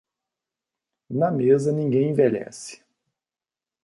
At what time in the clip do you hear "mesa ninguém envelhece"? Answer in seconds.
1.29-2.81